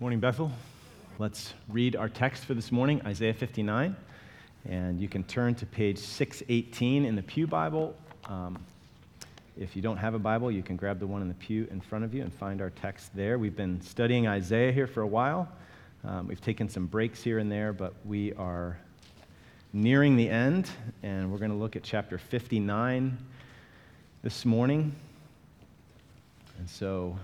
[0.00, 0.52] Morning, Bethel.
[1.18, 3.96] Let's read our text for this morning, Isaiah 59.
[4.68, 7.96] And you can turn to page 618 in the Pew Bible.
[8.26, 8.56] Um,
[9.58, 11.80] if you don't have a Bible, you can grab the one in the pew in
[11.80, 13.40] front of you and find our text there.
[13.40, 15.48] We've been studying Isaiah here for a while.
[16.04, 18.78] Um, we've taken some breaks here and there, but we are
[19.72, 20.70] nearing the end,
[21.02, 23.18] and we're going to look at chapter 59
[24.22, 24.94] this morning.
[26.56, 27.18] And so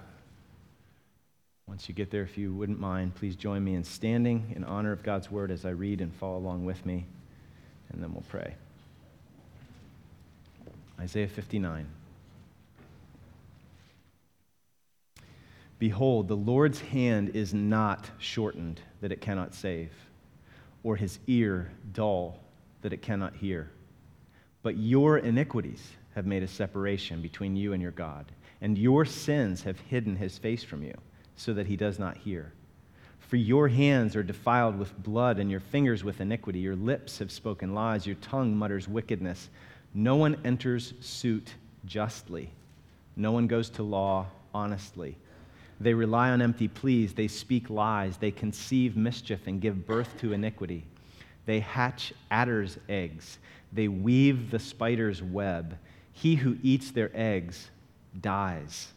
[1.67, 4.93] once you get there, if you wouldn't mind, please join me in standing in honor
[4.93, 7.07] of God's word as I read and follow along with me,
[7.91, 8.55] and then we'll pray.
[11.01, 11.87] Isaiah 59.
[15.79, 19.91] Behold, the Lord's hand is not shortened that it cannot save,
[20.83, 22.39] or his ear dull
[22.83, 23.71] that it cannot hear.
[24.63, 25.83] But your iniquities
[26.15, 28.27] have made a separation between you and your God,
[28.61, 30.95] and your sins have hidden his face from you
[31.37, 32.53] so that he does not hear.
[33.19, 36.61] For your hands are defiled with blood, and your fingers with iniquity.
[36.61, 39.49] Your lips have spoken lies, your tongue mutters wickedness.
[39.95, 41.55] No one enters suit
[41.87, 42.51] justly,
[43.17, 45.17] no one goes to law honestly.
[45.81, 50.33] They rely on empty pleas, they speak lies, they conceive mischief and give birth to
[50.33, 50.85] iniquity.
[51.47, 53.39] They hatch adder's eggs,
[53.73, 55.77] they weave the spider's web.
[56.13, 57.71] He who eats their eggs
[58.21, 58.94] dies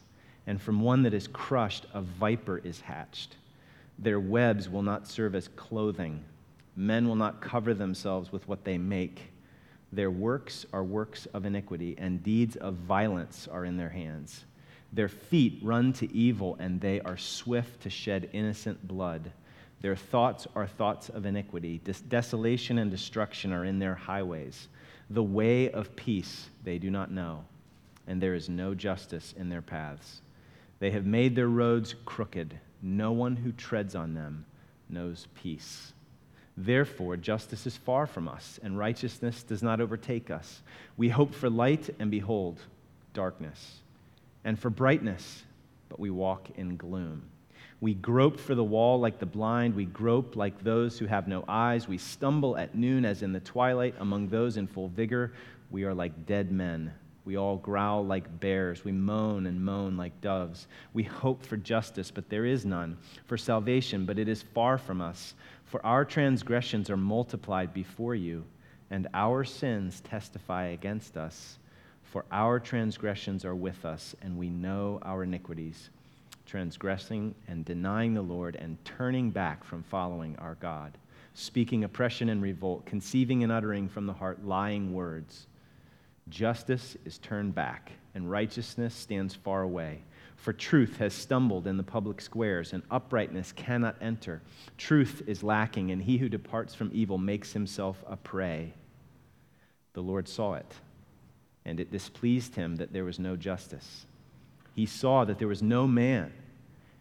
[0.48, 3.36] and from one that is crushed, a viper is hatched.
[3.98, 6.24] Their webs will not serve as clothing.
[6.74, 9.30] Men will not cover themselves with what they make.
[9.92, 14.46] Their works are works of iniquity, and deeds of violence are in their hands.
[14.90, 19.30] Their feet run to evil, and they are swift to shed innocent blood.
[19.82, 21.82] Their thoughts are thoughts of iniquity.
[21.84, 24.68] Des- desolation and destruction are in their highways.
[25.10, 27.44] The way of peace they do not know,
[28.06, 30.22] and there is no justice in their paths.
[30.80, 32.58] They have made their roads crooked.
[32.82, 34.44] No one who treads on them
[34.88, 35.92] knows peace.
[36.56, 40.60] Therefore, justice is far from us, and righteousness does not overtake us.
[40.96, 42.60] We hope for light, and behold,
[43.14, 43.80] darkness,
[44.44, 45.44] and for brightness,
[45.88, 47.22] but we walk in gloom.
[47.80, 49.74] We grope for the wall like the blind.
[49.74, 51.86] We grope like those who have no eyes.
[51.86, 53.94] We stumble at noon as in the twilight.
[54.00, 55.32] Among those in full vigor,
[55.70, 56.92] we are like dead men
[57.28, 58.86] we all growl like bears.
[58.86, 60.66] We moan and moan like doves.
[60.94, 62.96] We hope for justice, but there is none,
[63.26, 65.34] for salvation, but it is far from us.
[65.66, 68.46] For our transgressions are multiplied before you,
[68.90, 71.58] and our sins testify against us.
[72.02, 75.90] For our transgressions are with us, and we know our iniquities,
[76.46, 80.96] transgressing and denying the Lord, and turning back from following our God,
[81.34, 85.46] speaking oppression and revolt, conceiving and uttering from the heart lying words.
[86.30, 90.02] Justice is turned back, and righteousness stands far away.
[90.36, 94.42] For truth has stumbled in the public squares, and uprightness cannot enter.
[94.76, 98.74] Truth is lacking, and he who departs from evil makes himself a prey.
[99.94, 100.74] The Lord saw it,
[101.64, 104.06] and it displeased him that there was no justice.
[104.74, 106.32] He saw that there was no man,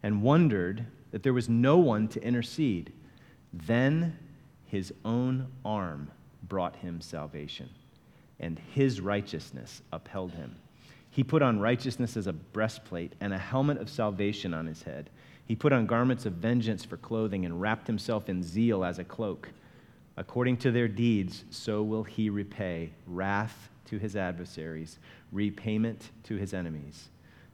[0.01, 2.91] and wondered that there was no one to intercede.
[3.53, 4.17] Then
[4.65, 6.11] his own arm
[6.43, 7.69] brought him salvation
[8.39, 10.55] and his righteousness upheld him.
[11.09, 15.09] He put on righteousness as a breastplate and a helmet of salvation on his head.
[15.45, 19.03] He put on garments of vengeance for clothing and wrapped himself in zeal as a
[19.03, 19.49] cloak.
[20.17, 24.99] According to their deeds, so will he repay wrath to his adversaries,
[25.31, 27.07] repayment to his enemies.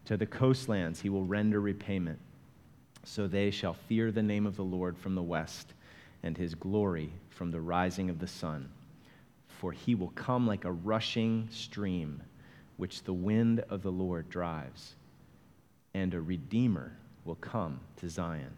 [0.05, 2.19] To the coastlands he will render repayment.
[3.05, 5.73] So they shall fear the name of the Lord from the west,
[6.23, 8.69] and his glory from the rising of the sun
[9.63, 12.21] for he will come like a rushing stream,
[12.75, 14.95] which the wind of the Lord drives.
[15.93, 16.91] And a Redeemer
[17.23, 18.57] will come to Zion,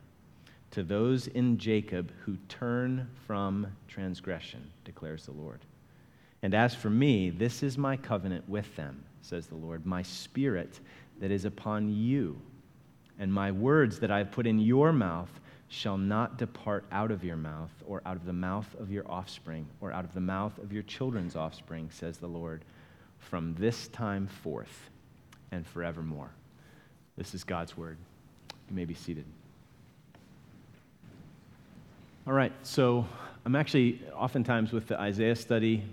[0.71, 5.59] to those in Jacob who turn from transgression, declares the Lord.
[6.41, 10.79] And as for me, this is my covenant with them, says the Lord, my spirit
[11.19, 12.35] that is upon you,
[13.19, 15.39] and my words that I have put in your mouth
[15.69, 19.65] shall not depart out of your mouth, or out of the mouth of your offspring,
[19.81, 22.63] or out of the mouth of your children's offspring, says the Lord,
[23.19, 24.89] from this time forth
[25.51, 26.29] and forevermore.
[27.17, 27.97] This is God's word.
[28.69, 29.25] You may be seated.
[32.27, 33.05] All right, so
[33.45, 35.83] I'm actually, oftentimes with the Isaiah study,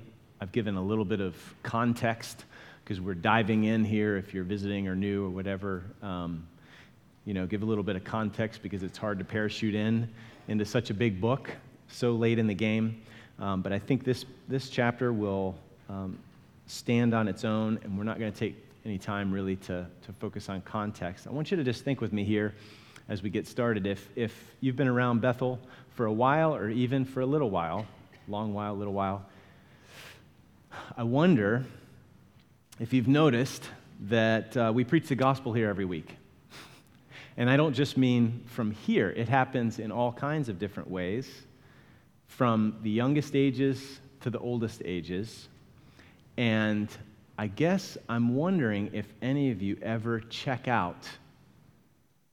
[0.40, 2.44] I've given a little bit of context
[2.84, 5.84] because we're diving in here if you're visiting or new or whatever.
[6.02, 6.46] Um,
[7.24, 10.08] you know, give a little bit of context because it's hard to parachute in
[10.48, 11.50] into such a big book
[11.88, 13.00] so late in the game.
[13.38, 15.54] Um, but I think this, this chapter will
[15.88, 16.19] um,
[16.66, 20.12] stand on its own, and we're not going to take any time really to, to
[20.20, 21.26] focus on context.
[21.26, 22.54] I want you to just think with me here
[23.08, 23.86] as we get started.
[23.86, 25.60] If, if you've been around Bethel
[25.94, 27.86] for a while or even for a little while,
[28.28, 29.24] long while, little while,
[30.96, 31.64] I wonder
[32.80, 33.69] if you've noticed
[34.08, 36.16] that uh, we preach the gospel here every week.
[37.37, 41.29] And I don't just mean from here, it happens in all kinds of different ways,
[42.26, 45.49] from the youngest ages to the oldest ages.
[46.37, 46.88] And
[47.38, 51.08] I guess I'm wondering if any of you ever check out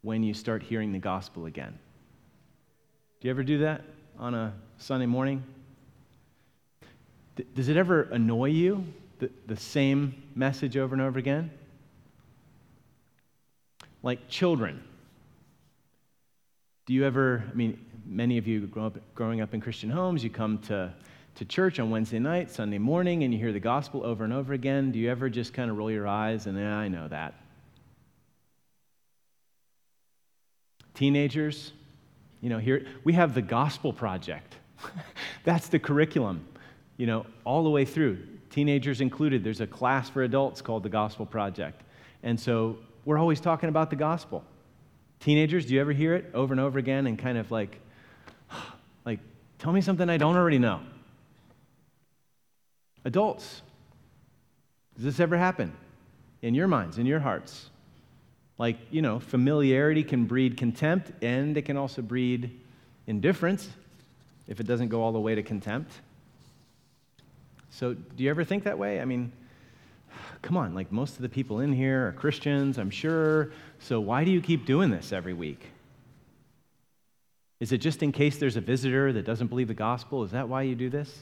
[0.02, 1.78] when you start hearing the gospel again.
[3.20, 3.84] Do you ever do that
[4.18, 5.44] on a Sunday morning?
[7.56, 8.86] Does it ever annoy you,
[9.20, 11.52] the, the same message over and over again?
[14.04, 14.84] Like children.
[16.90, 20.24] Do you ever, I mean, many of you grow up, growing up in Christian homes,
[20.24, 20.92] you come to,
[21.36, 24.54] to church on Wednesday night, Sunday morning, and you hear the gospel over and over
[24.54, 24.92] again.
[24.92, 27.36] Do you ever just kind of roll your eyes and, yeah, I know that?
[30.96, 31.74] Teenagers,
[32.42, 34.56] you know, here we have the Gospel Project.
[35.44, 36.44] That's the curriculum,
[36.98, 38.18] you know, all the way through,
[38.50, 39.44] teenagers included.
[39.44, 41.84] There's a class for adults called the Gospel Project.
[42.24, 44.44] And so we're always talking about the gospel.
[45.20, 47.80] Teenagers, do you ever hear it over and over again and kind of like,
[49.06, 49.20] like,
[49.58, 50.80] tell me something I don't already know?
[53.06, 53.62] Adults,
[54.96, 55.74] does this ever happen
[56.42, 57.70] in your minds, in your hearts?
[58.58, 62.60] Like, you know, familiarity can breed contempt and it can also breed
[63.08, 63.70] indifference
[64.48, 65.92] if it doesn't go all the way to contempt.
[67.72, 69.00] So, do you ever think that way?
[69.00, 69.32] I mean,
[70.42, 73.52] come on, like most of the people in here are Christians, I'm sure.
[73.80, 75.66] So, why do you keep doing this every week?
[77.60, 80.24] Is it just in case there's a visitor that doesn't believe the gospel?
[80.24, 81.20] Is that why you do this?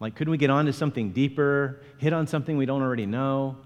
[0.00, 3.56] Like, couldn't we get on to something deeper, hit on something we don't already know?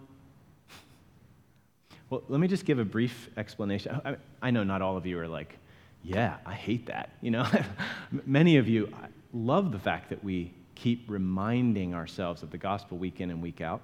[2.08, 4.00] Well, let me just give a brief explanation.
[4.04, 5.58] I, I know not all of you are like,
[6.02, 7.10] yeah, I hate that.
[7.20, 7.46] You know,
[8.26, 8.93] many of you
[9.32, 13.60] love the fact that we keep reminding ourselves of the gospel week in and week
[13.60, 13.81] out.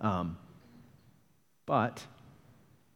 [0.00, 0.36] Um,
[1.64, 2.04] but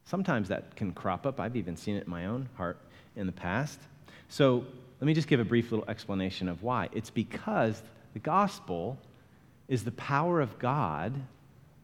[0.04, 1.40] sometimes that can crop up.
[1.40, 2.78] I've even seen it in my own heart
[3.16, 3.80] in the past.
[4.28, 4.64] So
[5.00, 6.88] let me just give a brief little explanation of why.
[6.92, 7.82] It's because
[8.12, 8.98] the gospel
[9.68, 11.14] is the power of God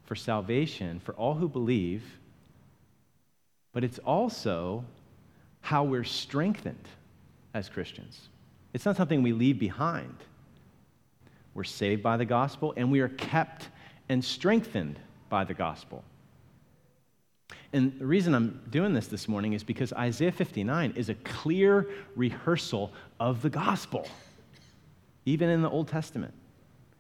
[0.05, 2.03] for salvation for all who believe
[3.77, 4.87] but it's also
[5.61, 6.89] how we're strengthened
[7.53, 8.31] as Christians.
[8.73, 10.17] It's not something we leave behind.
[11.53, 13.69] We're saved by the gospel, and we are kept
[14.09, 16.05] and strengthened by the gospel.
[17.73, 21.89] And the reason I'm doing this this morning is because Isaiah 59 is a clear
[22.15, 24.09] rehearsal of the gospel,
[25.25, 26.33] even in the Old Testament.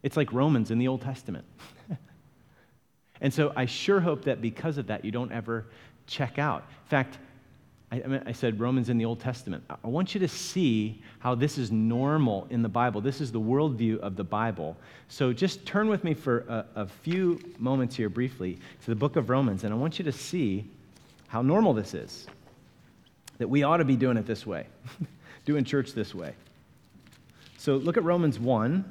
[0.03, 1.45] It's like Romans in the Old Testament.
[3.21, 5.67] and so I sure hope that because of that, you don't ever
[6.07, 6.65] check out.
[6.85, 7.19] In fact,
[7.93, 9.63] I, I, mean, I, said Romans in the Old Testament.
[9.71, 13.01] I want you to see how this is normal in the Bible.
[13.01, 14.77] This is the worldview of the Bible.
[15.09, 19.17] So just turn with me for a, a few moments here, briefly, to the book
[19.17, 20.69] of Romans, and I want you to see
[21.29, 22.27] how normal this is.
[23.39, 24.67] That we ought to be doing it this way,
[25.45, 26.35] doing church this way.
[27.59, 28.85] So look at Romans 1,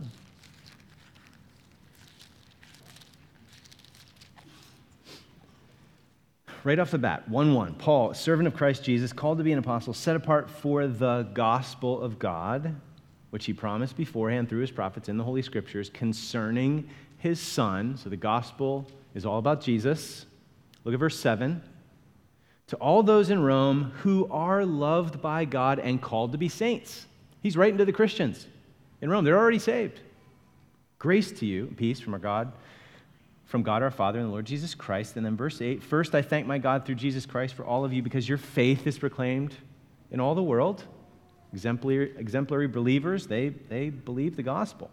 [6.66, 7.76] right off the bat 1 1.
[7.76, 12.02] Paul, servant of Christ Jesus, called to be an apostle, set apart for the gospel
[12.02, 12.76] of God,
[13.30, 17.96] which he promised beforehand through his prophets in the Holy Scriptures concerning his son.
[17.98, 20.26] So the gospel is all about Jesus.
[20.84, 21.62] Look at verse 7.
[22.68, 27.06] To all those in Rome who are loved by God and called to be saints.
[27.44, 28.48] He's writing to the Christians
[29.02, 29.24] in Rome.
[29.24, 30.00] They're already saved.
[30.98, 32.52] Grace to you, peace from our God
[33.46, 35.16] from God our Father and the Lord Jesus Christ.
[35.16, 37.94] And then verse 8 First, I thank my God through Jesus Christ for all of
[37.94, 39.56] you because your faith is proclaimed
[40.12, 40.84] in all the world.
[41.54, 44.92] Exemplary, exemplary believers, they, they believe the gospel.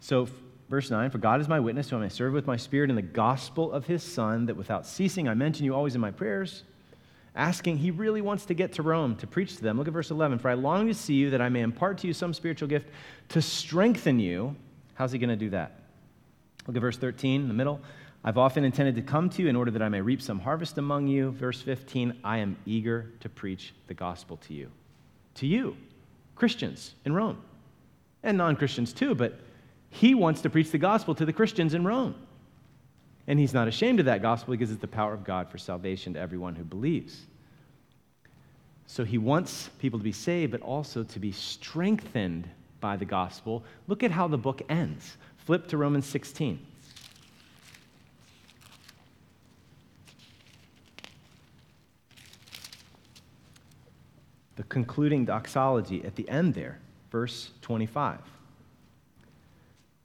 [0.00, 0.28] So,
[0.68, 3.02] verse 9 For God is my witness, whom I serve with my spirit in the
[3.02, 6.64] gospel of his Son, that without ceasing I mention you always in my prayers,
[7.34, 9.78] asking, he really wants to get to Rome to preach to them.
[9.78, 12.06] Look at verse 11 For I long to see you that I may impart to
[12.06, 12.88] you some spiritual gift
[13.30, 14.56] to strengthen you.
[14.94, 15.87] How's he going to do that?
[16.68, 17.80] Look at verse 13 in the middle.
[18.22, 20.76] I've often intended to come to you in order that I may reap some harvest
[20.76, 21.30] among you.
[21.30, 24.70] Verse 15, I am eager to preach the gospel to you.
[25.36, 25.76] To you,
[26.36, 27.40] Christians in Rome,
[28.22, 29.40] and non Christians too, but
[29.88, 32.14] he wants to preach the gospel to the Christians in Rome.
[33.26, 36.14] And he's not ashamed of that gospel because it's the power of God for salvation
[36.14, 37.26] to everyone who believes.
[38.86, 42.48] So he wants people to be saved, but also to be strengthened
[42.80, 43.64] by the gospel.
[43.86, 45.16] Look at how the book ends.
[45.48, 46.58] Flip to Romans 16.
[54.56, 56.78] The concluding doxology at the end there,
[57.10, 58.18] verse 25.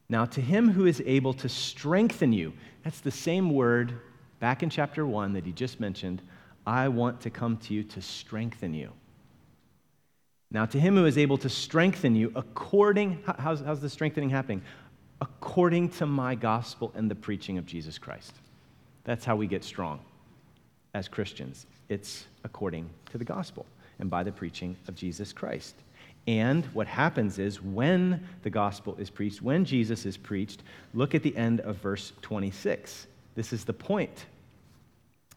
[0.07, 2.53] Now, to him who is able to strengthen you,
[2.85, 3.99] that's the same word
[4.39, 6.21] back in chapter 1 that he just mentioned.
[6.65, 8.93] I want to come to you to strengthen you.
[10.53, 14.61] Now, to him who is able to strengthen you according, how's, how's the strengthening happening?
[15.23, 18.33] According to my gospel and the preaching of Jesus Christ.
[19.05, 20.01] That's how we get strong
[20.93, 21.65] as Christians.
[21.87, 23.65] It's according to the gospel
[23.99, 25.75] and by the preaching of Jesus Christ.
[26.27, 30.61] And what happens is when the gospel is preached, when Jesus is preached,
[30.93, 33.07] look at the end of verse 26.
[33.35, 34.25] This is the point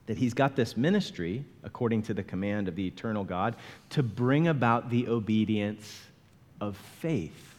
[0.06, 3.54] that he's got this ministry, according to the command of the eternal God,
[3.90, 6.00] to bring about the obedience
[6.60, 7.55] of faith.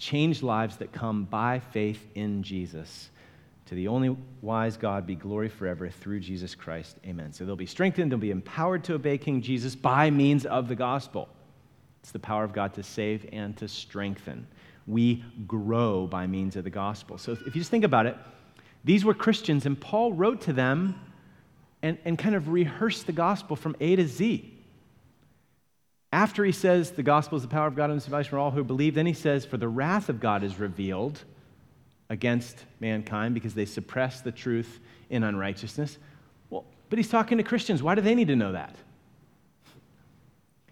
[0.00, 3.10] Change lives that come by faith in Jesus.
[3.66, 6.96] To the only wise God be glory forever through Jesus Christ.
[7.06, 7.34] Amen.
[7.34, 10.74] So they'll be strengthened, they'll be empowered to obey King Jesus by means of the
[10.74, 11.28] gospel.
[12.02, 14.46] It's the power of God to save and to strengthen.
[14.86, 17.18] We grow by means of the gospel.
[17.18, 18.16] So if you just think about it,
[18.82, 20.98] these were Christians, and Paul wrote to them
[21.82, 24.59] and, and kind of rehearsed the gospel from A to Z.
[26.12, 28.64] After he says the gospel is the power of God and salvation for all who
[28.64, 31.22] believe, then he says, For the wrath of God is revealed
[32.08, 35.98] against mankind because they suppress the truth in unrighteousness.
[36.50, 37.82] Well, but he's talking to Christians.
[37.82, 38.74] Why do they need to know that?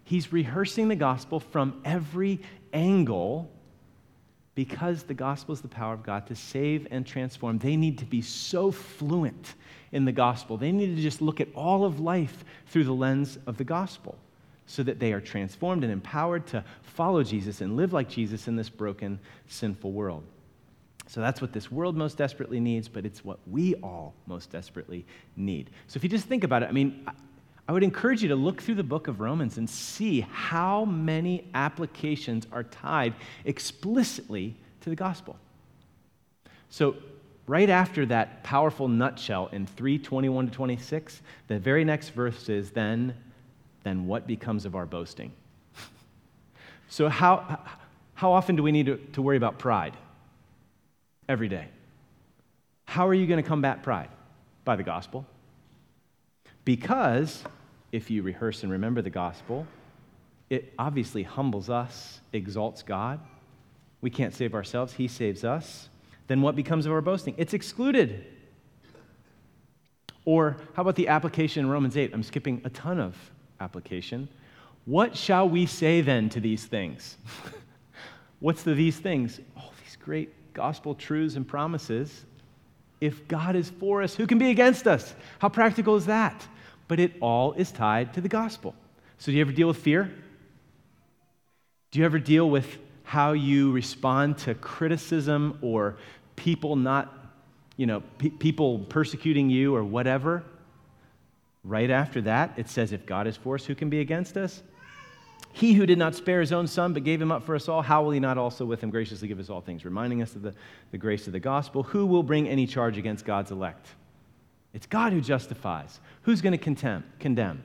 [0.03, 2.41] He's rehearsing the gospel from every
[2.73, 3.49] angle
[4.55, 7.59] because the gospel is the power of God to save and transform.
[7.59, 9.53] They need to be so fluent
[9.93, 10.57] in the gospel.
[10.57, 14.17] They need to just look at all of life through the lens of the gospel
[14.69, 18.55] so that they are transformed and empowered to follow Jesus and live like Jesus in
[18.55, 20.23] this broken, sinful world.
[21.07, 25.07] So that's what this world most desperately needs, but it's what we all most desperately
[25.35, 25.71] need.
[25.87, 27.03] So if you just think about it, I mean,
[27.67, 31.49] I would encourage you to look through the book of Romans and see how many
[31.55, 35.35] applications are tied explicitly to the gospel.
[36.69, 36.95] So,
[37.47, 43.15] right after that powerful nutshell in 321 to 26, the very next verse is then,
[43.83, 45.31] then what becomes of our boasting?
[46.89, 47.59] so, how,
[48.13, 49.95] how often do we need to, to worry about pride?
[51.29, 51.67] every day.
[52.85, 54.09] How are you going to combat pride?
[54.65, 55.25] By the gospel.
[56.65, 57.43] Because
[57.91, 59.65] if you rehearse and remember the gospel,
[60.49, 63.19] it obviously humbles us, exalts God.
[64.01, 65.87] We can't save ourselves, He saves us.
[66.27, 67.35] Then what becomes of our boasting?
[67.37, 68.25] It's excluded.
[70.25, 72.11] Or how about the application in Romans 8?
[72.13, 73.15] I'm skipping a ton of
[73.59, 74.29] application.
[74.85, 77.17] What shall we say then to these things?
[78.39, 79.39] What's the these things?
[79.57, 82.25] All these great gospel truths and promises.
[83.01, 85.13] If God is for us, who can be against us?
[85.39, 86.47] How practical is that?
[86.87, 88.75] But it all is tied to the gospel.
[89.19, 90.11] So, do you ever deal with fear?
[91.91, 95.97] Do you ever deal with how you respond to criticism or
[96.35, 97.13] people not,
[97.77, 100.43] you know, pe- people persecuting you or whatever?
[101.69, 104.63] Right after that, it says, if God is for us, who can be against us?
[105.53, 107.83] He who did not spare his own son, but gave him up for us all,
[107.83, 109.85] how will he not also with him graciously give us all things?
[109.85, 110.55] Reminding us of the,
[110.89, 111.83] the grace of the gospel.
[111.83, 113.85] Who will bring any charge against God's elect?
[114.73, 115.99] It's God who justifies.
[116.23, 117.03] Who's going to condemn?
[117.19, 117.61] condemn?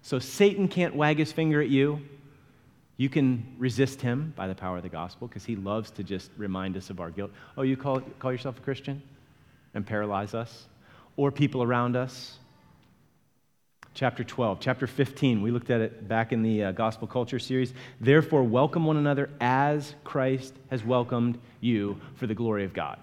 [0.00, 2.00] So Satan can't wag his finger at you.
[2.96, 6.30] You can resist him by the power of the gospel because he loves to just
[6.38, 7.32] remind us of our guilt.
[7.58, 9.02] Oh, you call, call yourself a Christian?
[9.74, 10.68] And paralyze us?
[11.18, 12.38] Or people around us?
[13.94, 14.58] Chapter 12.
[14.60, 17.74] Chapter 15, we looked at it back in the uh, Gospel Culture series.
[18.00, 22.98] Therefore, welcome one another as Christ has welcomed you for the glory of God.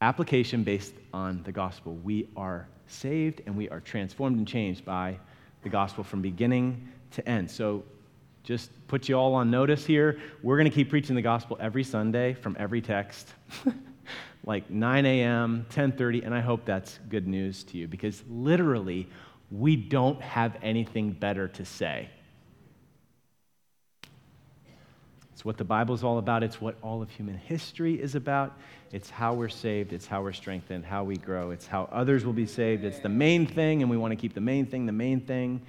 [0.00, 1.94] Application based on the gospel.
[1.96, 5.18] We are saved and we are transformed and changed by
[5.62, 7.50] the gospel from beginning to end.
[7.50, 7.84] So,
[8.44, 10.18] just put you all on notice here.
[10.42, 13.28] We're going to keep preaching the gospel every Sunday from every text.
[14.44, 19.06] like 9 a.m., 10:30, and I hope that's good news to you because literally
[19.50, 22.08] we don't have anything better to say.
[25.32, 26.42] It's what the Bible is all about.
[26.42, 28.58] It's what all of human history is about.
[28.90, 29.92] It's how we're saved.
[29.92, 31.52] It's how we're strengthened, how we grow.
[31.52, 32.82] It's how others will be saved.
[32.82, 35.62] It's the main thing, and we want to keep the main thing the main thing.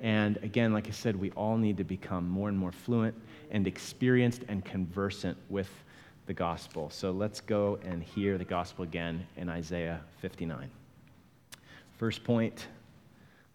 [0.00, 3.14] And again, like I said, we all need to become more and more fluent
[3.52, 5.70] and experienced and conversant with
[6.26, 6.90] the gospel.
[6.90, 10.68] So let's go and hear the gospel again in Isaiah 59.
[11.96, 12.66] First point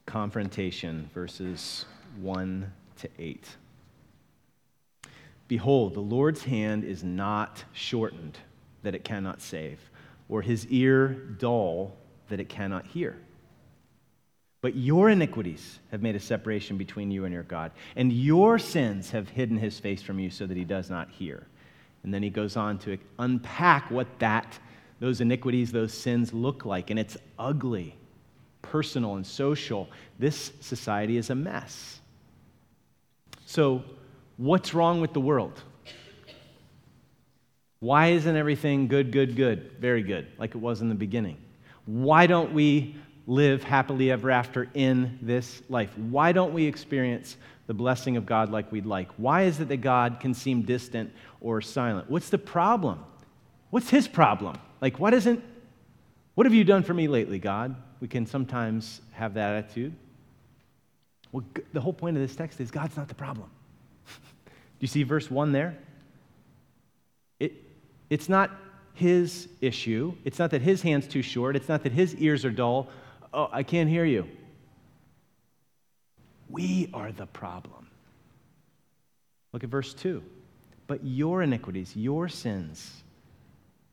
[0.08, 1.86] confrontation, verses
[2.20, 3.46] 1 to 8.
[5.48, 8.40] Behold, the Lord's hand is not shortened
[8.82, 9.80] that it cannot save,
[10.30, 11.96] or his ear dull
[12.30, 13.18] that it cannot hear.
[14.62, 19.12] But your iniquities have made a separation between you and your God, and your sins
[19.12, 21.46] have hidden his face from you so that he does not hear.
[22.04, 24.58] And then he goes on to unpack what that,
[25.00, 26.90] those iniquities, those sins look like.
[26.90, 27.96] And it's ugly,
[28.72, 29.90] personal, and social.
[30.20, 32.00] This society is a mess.
[33.46, 33.84] So,
[34.38, 35.62] what's wrong with the world?
[37.80, 39.72] Why isn't everything good, good, good?
[39.80, 41.38] Very good, like it was in the beginning.
[41.86, 42.96] Why don't we
[43.28, 45.96] live happily ever after in this life?
[45.98, 49.10] Why don't we experience the blessing of God like we'd like?
[49.18, 52.10] Why is it that God can seem distant or silent?
[52.10, 53.04] What's the problem?
[53.70, 54.58] What's his problem?
[54.82, 55.44] Like, why doesn't,
[56.36, 57.76] what have you done for me lately, God?
[58.00, 59.94] We can sometimes have that attitude.
[61.32, 63.50] Well, the whole point of this text is God's not the problem.
[64.46, 65.78] Do you see verse 1 there?
[67.40, 67.54] It,
[68.10, 68.52] it's not
[68.94, 70.16] his issue.
[70.26, 71.56] It's not that his hand's too short.
[71.56, 72.90] It's not that his ears are dull.
[73.34, 74.28] Oh, I can't hear you.
[76.50, 77.88] We are the problem.
[79.54, 80.24] Look at verse 2.
[80.88, 83.04] But your iniquities, your sins,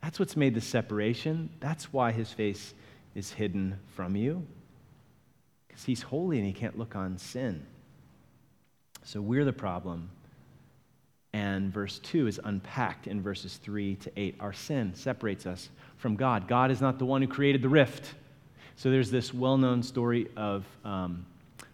[0.01, 1.49] that's what's made the separation.
[1.59, 2.73] That's why his face
[3.15, 4.45] is hidden from you.
[5.67, 7.65] Because he's holy and he can't look on sin.
[9.03, 10.09] So we're the problem.
[11.33, 14.35] And verse 2 is unpacked in verses 3 to 8.
[14.39, 16.47] Our sin separates us from God.
[16.47, 18.13] God is not the one who created the rift.
[18.77, 21.25] So there's this well known story of um,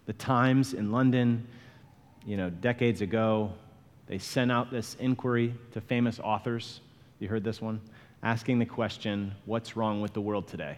[0.06, 1.48] the Times in London,
[2.26, 3.54] you know, decades ago.
[4.08, 6.82] They sent out this inquiry to famous authors.
[7.20, 7.82] You heard this one?
[8.24, 10.78] Asking the question, What's wrong with the world today?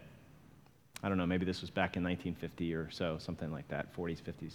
[1.04, 4.22] I don't know, maybe this was back in 1950 or so, something like that, 40s,
[4.22, 4.54] 50s.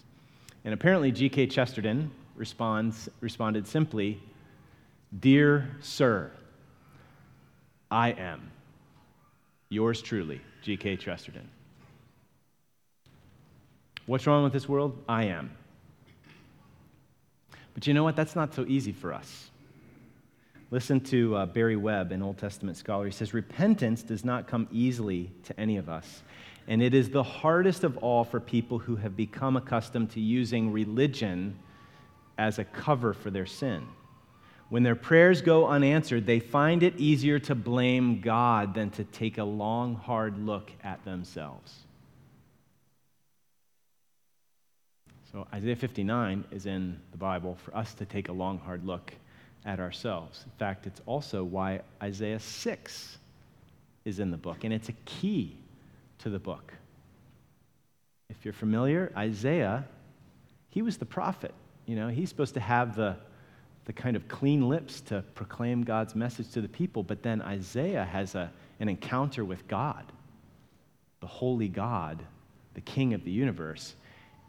[0.64, 1.47] And apparently, G.K.
[1.47, 4.21] Chesterton responds, responded simply,
[5.21, 6.33] Dear Sir,
[7.90, 8.50] I am.
[9.69, 10.97] Yours truly, G.K.
[10.97, 11.49] Chesterton.
[14.07, 14.97] What's wrong with this world?
[15.07, 15.50] I am.
[17.75, 18.17] But you know what?
[18.17, 19.50] That's not so easy for us.
[20.71, 23.07] Listen to uh, Barry Webb, an Old Testament scholar.
[23.07, 26.23] He says, Repentance does not come easily to any of us.
[26.67, 30.71] And it is the hardest of all for people who have become accustomed to using
[30.71, 31.59] religion
[32.37, 33.87] as a cover for their sin.
[34.69, 39.39] When their prayers go unanswered, they find it easier to blame God than to take
[39.39, 41.75] a long, hard look at themselves.
[45.33, 49.15] So Isaiah 59 is in the Bible for us to take a long, hard look
[49.64, 50.42] at ourselves.
[50.44, 53.18] In fact, it's also why Isaiah 6
[54.04, 55.56] is in the book, and it's a key
[56.18, 56.73] to the book.
[58.30, 59.84] If you're familiar, Isaiah,
[60.71, 61.54] he was the prophet.
[61.86, 63.16] You know, he's supposed to have the,
[63.86, 68.04] the kind of clean lips to proclaim God's message to the people, but then Isaiah
[68.04, 70.04] has a, an encounter with God,
[71.21, 72.23] the holy God,
[72.75, 73.94] the king of the universe.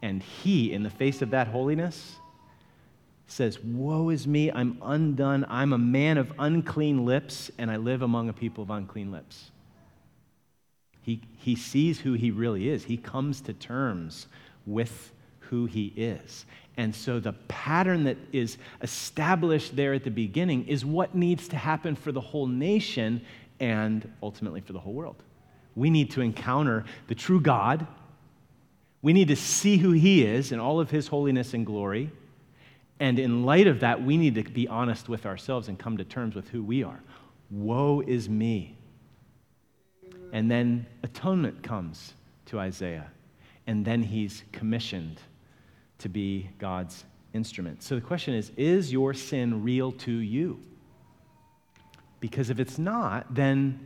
[0.01, 2.15] And he, in the face of that holiness,
[3.31, 5.45] says, Woe is me, I'm undone.
[5.49, 9.51] I'm a man of unclean lips, and I live among a people of unclean lips.
[11.01, 12.83] He, he sees who he really is.
[12.83, 14.27] He comes to terms
[14.65, 16.45] with who he is.
[16.77, 21.55] And so the pattern that is established there at the beginning is what needs to
[21.55, 23.21] happen for the whole nation
[23.59, 25.23] and ultimately for the whole world.
[25.75, 27.87] We need to encounter the true God
[29.01, 32.11] we need to see who He is in all of His holiness and glory.
[32.99, 36.03] And in light of that, we need to be honest with ourselves and come to
[36.03, 37.01] terms with who we are.
[37.49, 38.75] Woe is me.
[40.33, 42.13] And then atonement comes
[42.47, 43.07] to Isaiah.
[43.67, 45.19] And then he's commissioned
[45.99, 47.83] to be God's instrument.
[47.83, 50.59] So the question is is your sin real to you?
[52.19, 53.79] Because if it's not, then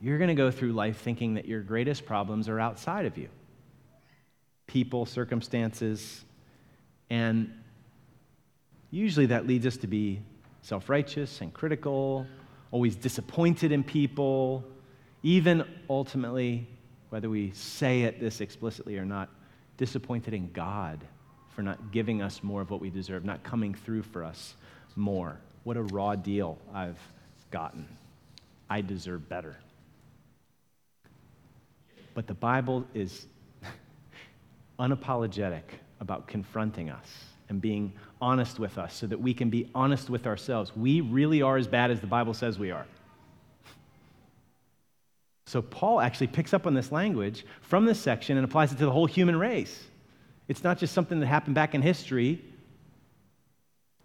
[0.00, 3.28] you're going to go through life thinking that your greatest problems are outside of you
[4.66, 6.24] people, circumstances,
[7.10, 7.52] and
[8.90, 10.20] usually that leads us to be
[10.62, 12.26] self righteous and critical,
[12.70, 14.64] always disappointed in people,
[15.22, 16.66] even ultimately,
[17.10, 19.28] whether we say it this explicitly or not,
[19.76, 21.00] disappointed in God
[21.54, 24.54] for not giving us more of what we deserve, not coming through for us
[24.96, 25.38] more.
[25.64, 27.00] What a raw deal I've
[27.50, 27.86] gotten.
[28.68, 29.56] I deserve better.
[32.14, 33.26] But the Bible is
[34.78, 35.62] unapologetic
[36.00, 40.26] about confronting us and being honest with us so that we can be honest with
[40.26, 40.74] ourselves.
[40.74, 42.86] We really are as bad as the Bible says we are.
[45.46, 48.84] So, Paul actually picks up on this language from this section and applies it to
[48.84, 49.84] the whole human race.
[50.46, 52.40] It's not just something that happened back in history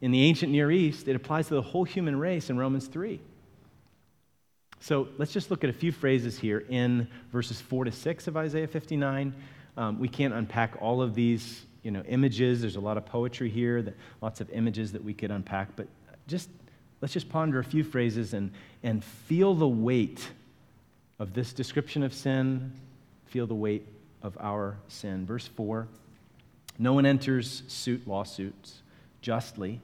[0.02, 3.20] in the ancient Near East, it applies to the whole human race in Romans 3.
[4.80, 8.38] So, let's just look at a few phrases here in verses 4 to 6 of
[8.38, 9.34] Isaiah 59
[9.78, 12.62] Um, we can't unpack all of these you know, images.
[12.62, 15.70] There's a lot of poetry here, that, lots of images that we could unpack.
[15.76, 15.88] But
[16.28, 16.50] just
[17.00, 20.28] let's just ponder a few phrases and, and feel the weight
[21.20, 22.74] of this description of sin,
[23.28, 23.88] feel the weight
[24.24, 25.28] of our sin.
[25.28, 25.88] Verse 4
[26.80, 28.82] No one enters suit lawsuits
[29.22, 29.80] justly,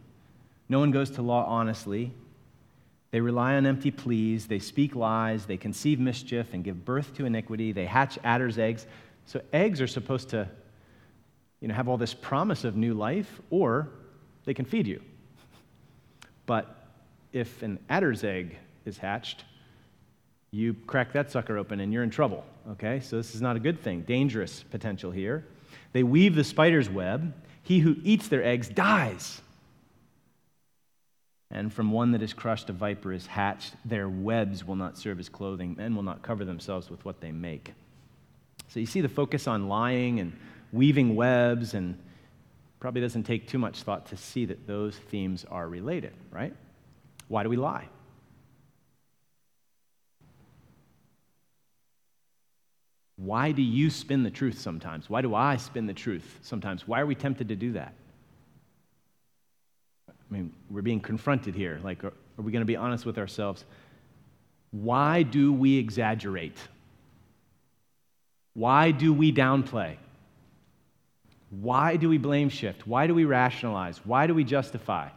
[0.69, 2.11] no one goes to law honestly.
[3.11, 7.25] They rely on empty pleas, they speak lies, they conceive mischief and give birth to
[7.25, 8.87] iniquity, they hatch adder's eggs.
[9.25, 10.47] So, eggs are supposed to
[11.61, 13.89] you know, have all this promise of new life, or
[14.45, 15.01] they can feed you.
[16.47, 16.75] But
[17.31, 19.45] if an adder's egg is hatched,
[20.51, 22.43] you crack that sucker open and you're in trouble.
[22.71, 22.99] Okay?
[22.99, 24.01] So this is not a good thing.
[24.01, 25.45] Dangerous potential here.
[25.93, 27.33] They weave the spider's web.
[27.63, 29.39] He who eats their eggs dies.
[31.49, 33.73] And from one that is crushed, a viper is hatched.
[33.85, 35.75] Their webs will not serve as clothing.
[35.77, 37.73] Men will not cover themselves with what they make.
[38.67, 40.33] So you see the focus on lying and
[40.71, 41.97] weaving webs, and
[42.79, 46.53] probably doesn't take too much thought to see that those themes are related, right?
[47.27, 47.87] Why do we lie?
[53.17, 55.07] Why do you spin the truth sometimes?
[55.09, 56.87] Why do I spin the truth sometimes?
[56.87, 57.93] Why are we tempted to do that?
[60.09, 61.79] I mean, we're being confronted here.
[61.83, 63.63] Like, are, are we going to be honest with ourselves?
[64.71, 66.57] Why do we exaggerate?
[68.53, 69.97] Why do we downplay?
[71.51, 72.87] Why do we blame shift?
[72.87, 73.99] Why do we rationalize?
[74.05, 75.09] Why do we justify?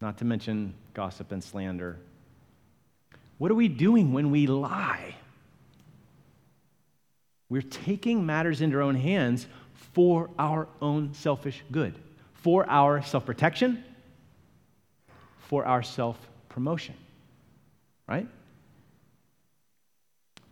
[0.00, 1.98] Not to mention gossip and slander.
[3.38, 5.16] What are we doing when we lie?
[7.48, 9.48] We're taking matters into our own hands
[9.92, 11.94] for our own selfish good,
[12.34, 13.84] for our self protection,
[15.38, 16.16] for our self
[16.48, 16.94] promotion.
[18.08, 18.28] Right?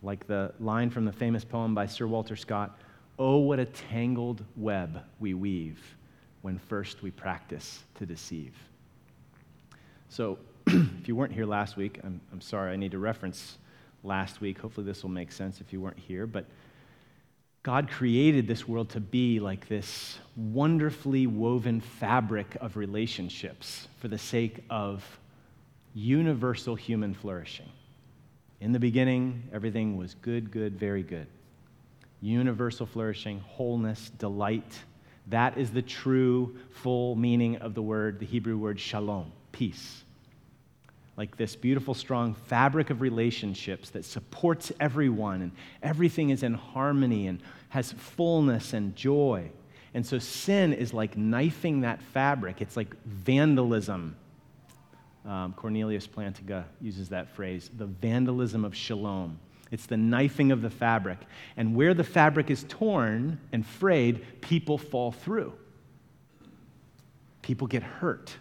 [0.03, 2.77] Like the line from the famous poem by Sir Walter Scott
[3.25, 5.79] Oh, what a tangled web we weave
[6.41, 8.53] when first we practice to deceive.
[10.09, 13.59] So, if you weren't here last week, I'm, I'm sorry, I need to reference
[14.03, 14.59] last week.
[14.59, 16.27] Hopefully, this will make sense if you weren't here.
[16.27, 16.47] But
[17.63, 24.19] God created this world to be like this wonderfully woven fabric of relationships for the
[24.19, 25.05] sake of
[25.95, 27.71] universal human flourishing.
[28.61, 31.29] In the beginning, everything was good, good, very good
[32.23, 34.79] universal flourishing, wholeness, delight.
[35.27, 40.05] That is the true, full meaning of the word, the Hebrew word shalom, peace.
[41.17, 47.27] Like this beautiful, strong fabric of relationships that supports everyone and everything is in harmony
[47.27, 49.51] and has fullness and joy.
[49.95, 54.17] And so sin is like knifing that fabric, it's like vandalism.
[55.25, 59.39] Um, Cornelius Plantinga uses that phrase the vandalism of shalom.
[59.73, 61.19] It's the knifing of the fabric.
[61.57, 65.55] And where the fabric is torn and frayed, people fall through.
[67.41, 68.37] People get hurt.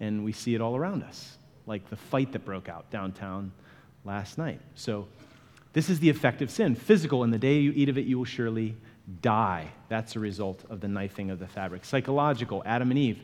[0.00, 3.52] And we see it all around us, like the fight that broke out downtown
[4.04, 4.60] last night.
[4.74, 5.08] So,
[5.72, 8.16] this is the effect of sin physical, and the day you eat of it, you
[8.16, 8.74] will surely
[9.20, 9.68] die.
[9.88, 11.84] That's a result of the knifing of the fabric.
[11.84, 13.20] Psychological, Adam and Eve,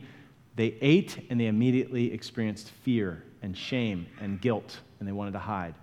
[0.55, 5.39] they ate and they immediately experienced fear and shame and guilt, and they wanted to
[5.39, 5.73] hide.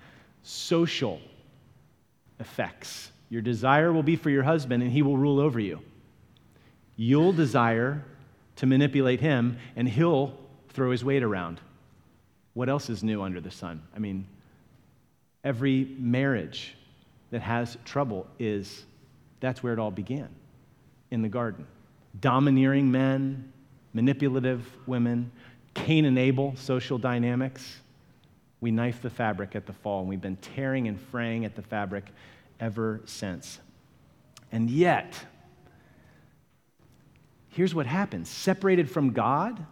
[0.42, 1.20] Social,
[2.40, 3.12] effects.
[3.28, 5.80] Your desire will be for your husband, and he will rule over you.
[6.96, 8.04] You'll desire
[8.56, 10.36] to manipulate him, and he'll
[10.70, 11.60] throw his weight around.
[12.54, 13.82] What else is new under the sun?
[13.94, 14.26] I mean,
[15.44, 16.74] every marriage
[17.30, 18.84] that has trouble is
[19.38, 20.28] that's where it all began
[21.10, 21.66] in the garden.
[22.20, 23.52] Domineering men,
[23.94, 25.30] manipulative women,
[25.74, 27.80] Cain and Abel, social dynamics.
[28.60, 31.62] We knifed the fabric at the fall, and we've been tearing and fraying at the
[31.62, 32.04] fabric
[32.58, 33.58] ever since.
[34.52, 35.14] And yet,
[37.48, 39.64] here's what happens separated from God,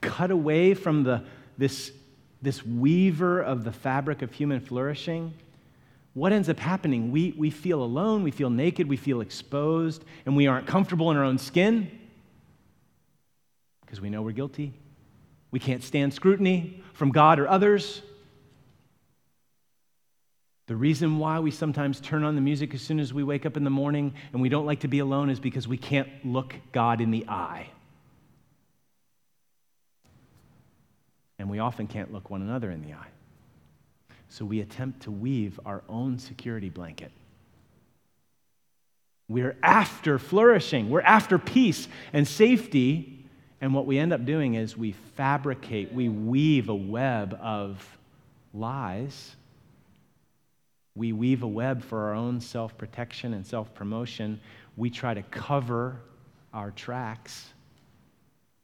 [0.00, 1.24] cut away from the,
[1.56, 1.92] this,
[2.40, 5.34] this weaver of the fabric of human flourishing.
[6.14, 7.10] What ends up happening?
[7.10, 11.16] We, we feel alone, we feel naked, we feel exposed, and we aren't comfortable in
[11.16, 11.90] our own skin
[13.80, 14.72] because we know we're guilty.
[15.50, 18.02] We can't stand scrutiny from God or others.
[20.66, 23.56] The reason why we sometimes turn on the music as soon as we wake up
[23.56, 26.54] in the morning and we don't like to be alone is because we can't look
[26.72, 27.70] God in the eye.
[31.38, 33.08] And we often can't look one another in the eye.
[34.28, 37.12] So we attempt to weave our own security blanket.
[39.26, 43.17] We're after flourishing, we're after peace and safety.
[43.60, 47.98] And what we end up doing is we fabricate, we weave a web of
[48.54, 49.36] lies
[50.98, 54.40] we weave a web for our own self protection and self promotion.
[54.76, 56.00] We try to cover
[56.52, 57.48] our tracks.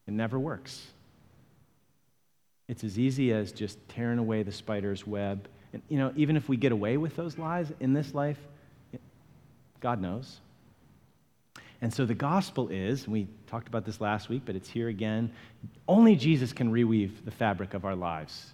[0.09, 0.85] It never works.
[2.67, 5.47] It's as easy as just tearing away the spider's web.
[5.73, 8.39] And, you know, even if we get away with those lies in this life,
[9.81, 10.41] God knows.
[11.83, 15.31] And so the gospel is, we talked about this last week, but it's here again.
[15.87, 18.53] Only Jesus can reweave the fabric of our lives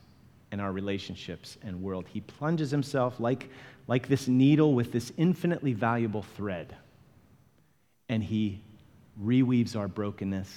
[0.50, 2.06] and our relationships and world.
[2.08, 3.48] He plunges himself like,
[3.86, 6.74] like this needle with this infinitely valuable thread,
[8.08, 8.60] and he
[9.22, 10.50] reweaves our brokenness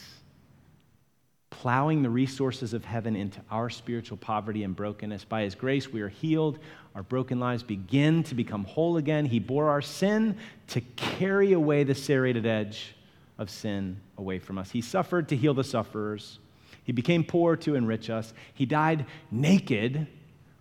[1.53, 5.23] plowing the resources of heaven into our spiritual poverty and brokenness.
[5.23, 6.57] By His grace, we are healed.
[6.95, 9.25] Our broken lives begin to become whole again.
[9.25, 10.37] He bore our sin
[10.69, 12.95] to carry away the serrated edge
[13.37, 14.71] of sin away from us.
[14.71, 16.39] He suffered to heal the sufferers.
[16.85, 18.33] He became poor to enrich us.
[18.55, 20.07] He died naked,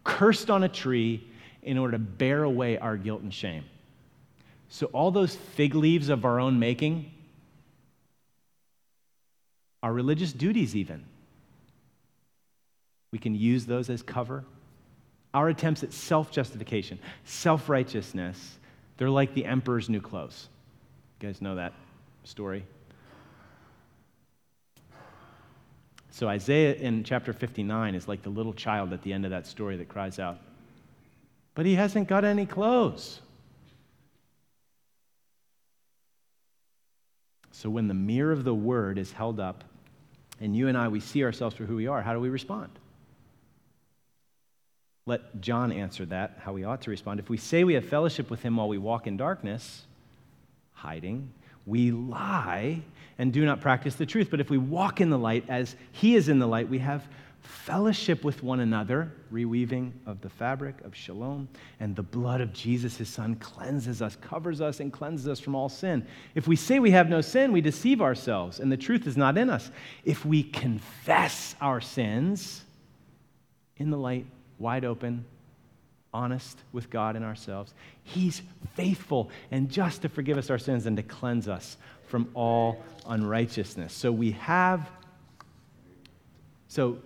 [0.05, 1.27] cursed on a tree,
[1.63, 3.65] in order to bear away our guilt and shame.
[4.69, 7.13] So, all those fig leaves of our own making,
[9.83, 11.05] our religious duties, even.
[13.11, 14.45] We can use those as cover.
[15.35, 18.59] Our attempts at self justification, self righteousness,
[18.97, 20.49] they're like the emperor's new clothes.
[21.21, 21.73] You guys know that
[22.25, 22.65] story?
[26.11, 29.47] So, Isaiah in chapter 59 is like the little child at the end of that
[29.47, 30.39] story that cries out,
[31.55, 33.21] But he hasn't got any clothes.
[37.51, 39.65] So, when the mirror of the word is held up
[40.43, 42.71] and you and I, we see ourselves for who we are, how do we respond?
[45.07, 47.21] Let John answer that, how we ought to respond.
[47.21, 49.83] If we say we have fellowship with him while we walk in darkness,
[50.73, 51.31] hiding,
[51.65, 52.83] we lie
[53.19, 54.29] and do not practice the truth.
[54.31, 57.07] But if we walk in the light as he is in the light, we have
[57.43, 61.49] fellowship with one another, reweaving of the fabric of shalom,
[61.81, 65.55] and the blood of Jesus, his son, cleanses us, covers us, and cleanses us from
[65.55, 66.07] all sin.
[66.35, 69.37] If we say we have no sin, we deceive ourselves, and the truth is not
[69.37, 69.71] in us.
[70.05, 72.63] If we confess our sins
[73.77, 74.27] in the light,
[74.59, 75.25] wide open,
[76.15, 77.75] honest with God and ourselves,
[78.05, 78.43] he's
[78.75, 81.77] faithful and just to forgive us our sins and to cleanse us
[82.07, 83.93] from all unrighteousness.
[83.93, 84.89] So we have
[86.69, 86.99] so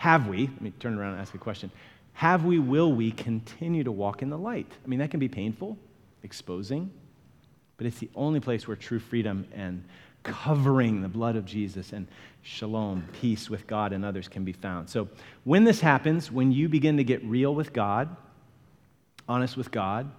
[0.00, 1.70] have we, let me turn around and ask a question.
[2.14, 4.66] Have we, will we continue to walk in the light?
[4.82, 5.76] I mean, that can be painful,
[6.22, 6.90] exposing,
[7.76, 9.84] but it's the only place where true freedom and
[10.22, 12.08] covering the blood of Jesus and
[12.40, 14.88] shalom, peace with God and others can be found.
[14.88, 15.06] So,
[15.44, 18.16] when this happens, when you begin to get real with God,
[19.28, 20.10] honest with God,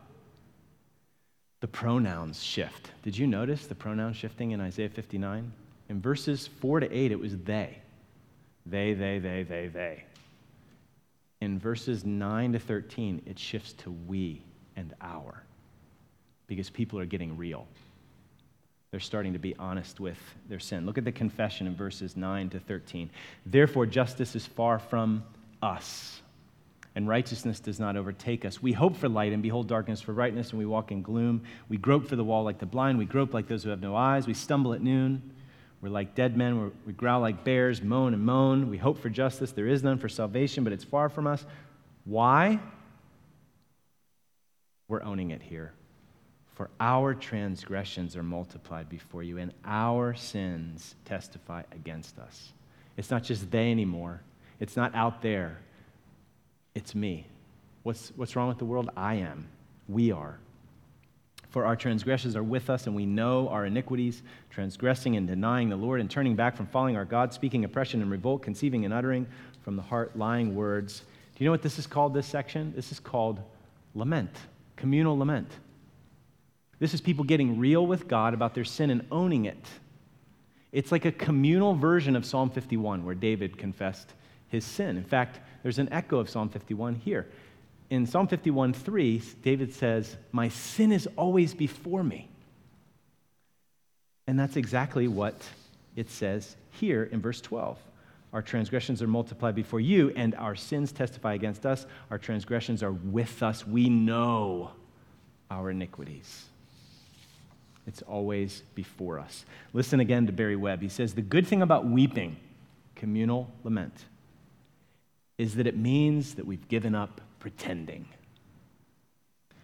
[1.59, 2.91] the pronouns shift.
[3.01, 5.51] Did you notice the pronoun shifting in Isaiah 59?
[5.89, 7.79] In verses 4 to 8, it was they.
[8.65, 10.03] They, they, they, they, they.
[11.41, 14.43] In verses 9 to 13, it shifts to we
[14.75, 15.43] and our
[16.47, 17.65] because people are getting real.
[18.91, 20.19] They're starting to be honest with
[20.49, 20.85] their sin.
[20.85, 23.09] Look at the confession in verses 9 to 13.
[23.45, 25.23] Therefore, justice is far from
[25.61, 26.21] us,
[26.93, 28.61] and righteousness does not overtake us.
[28.61, 31.41] We hope for light and behold darkness for brightness, and we walk in gloom.
[31.69, 32.97] We grope for the wall like the blind.
[32.97, 34.27] We grope like those who have no eyes.
[34.27, 35.33] We stumble at noon.
[35.81, 36.59] We're like dead men.
[36.59, 38.69] We're, we growl like bears, moan and moan.
[38.69, 39.51] We hope for justice.
[39.51, 41.45] There is none for salvation, but it's far from us.
[42.05, 42.59] Why?
[44.87, 45.73] We're owning it here.
[46.53, 52.53] For our transgressions are multiplied before you, and our sins testify against us.
[52.97, 54.21] It's not just they anymore,
[54.59, 55.57] it's not out there,
[56.75, 57.25] it's me.
[57.83, 58.91] What's, what's wrong with the world?
[58.95, 59.47] I am.
[59.87, 60.37] We are.
[61.51, 65.75] For our transgressions are with us, and we know our iniquities, transgressing and denying the
[65.75, 69.27] Lord, and turning back from following our God, speaking oppression and revolt, conceiving and uttering
[69.61, 71.01] from the heart lying words.
[71.35, 72.71] Do you know what this is called, this section?
[72.73, 73.41] This is called
[73.95, 74.33] lament,
[74.77, 75.49] communal lament.
[76.79, 79.67] This is people getting real with God about their sin and owning it.
[80.71, 84.13] It's like a communal version of Psalm 51, where David confessed
[84.47, 84.95] his sin.
[84.95, 87.27] In fact, there's an echo of Psalm 51 here
[87.91, 92.29] in Psalm 51 3, David says, My sin is always before me.
[94.25, 95.35] And that's exactly what
[95.97, 97.77] it says here in verse 12.
[98.31, 101.85] Our transgressions are multiplied before you, and our sins testify against us.
[102.09, 103.67] Our transgressions are with us.
[103.67, 104.71] We know
[105.49, 106.45] our iniquities.
[107.85, 109.43] It's always before us.
[109.73, 110.81] Listen again to Barry Webb.
[110.81, 112.37] He says, The good thing about weeping,
[112.95, 114.05] communal lament,
[115.37, 118.07] is that it means that we've given up pretending.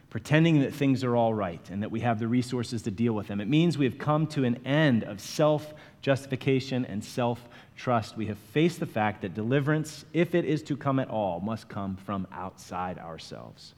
[0.10, 3.28] Pretending that things are all right and that we have the resources to deal with
[3.28, 3.40] them.
[3.40, 8.18] It means we have come to an end of self justification and self trust.
[8.18, 11.70] We have faced the fact that deliverance, if it is to come at all, must
[11.70, 13.76] come from outside ourselves.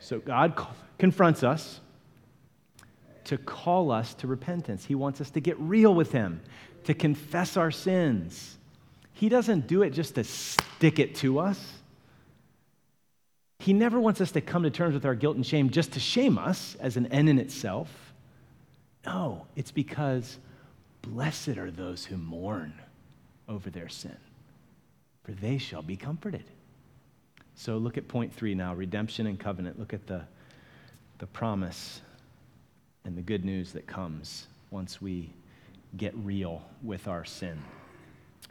[0.00, 0.60] So God
[0.98, 1.80] confronts us
[3.24, 4.84] to call us to repentance.
[4.84, 6.40] He wants us to get real with Him,
[6.84, 8.58] to confess our sins.
[9.12, 11.75] He doesn't do it just to stick it to us.
[13.66, 15.98] He never wants us to come to terms with our guilt and shame just to
[15.98, 17.90] shame us as an end in itself.
[19.04, 20.38] No, it's because
[21.02, 22.74] blessed are those who mourn
[23.48, 24.16] over their sin,
[25.24, 26.44] for they shall be comforted.
[27.56, 29.80] So look at point three now redemption and covenant.
[29.80, 30.22] Look at the,
[31.18, 32.02] the promise
[33.04, 35.28] and the good news that comes once we
[35.96, 37.60] get real with our sin.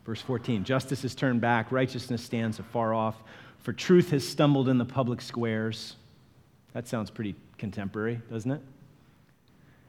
[0.05, 3.15] Verse 14 Justice is turned back, righteousness stands afar off,
[3.65, 5.95] for truth has stumbled in the public squares.
[6.73, 8.61] That sounds pretty contemporary, doesn't it?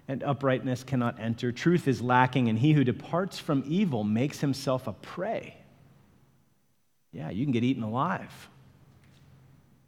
[0.08, 1.52] And uprightness cannot enter.
[1.52, 5.58] Truth is lacking, and he who departs from evil makes himself a prey.
[7.12, 8.48] Yeah, you can get eaten alive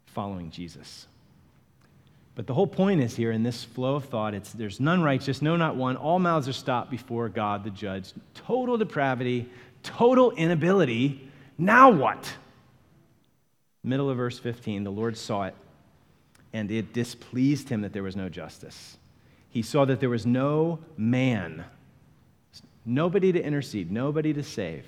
[0.05, 1.07] following Jesus.
[2.35, 5.41] But the whole point is here in this flow of thought it's there's none righteous,
[5.41, 5.95] no, not one.
[5.95, 8.13] All mouths are stopped before God the judge.
[8.35, 9.49] Total depravity,
[9.81, 11.27] total inability.
[11.57, 12.31] Now what?
[13.83, 15.55] Middle of verse 15, the Lord saw it,
[16.53, 18.97] and it displeased him that there was no justice.
[19.49, 21.63] He saw that there was no man,
[22.85, 24.85] nobody to intercede, nobody to save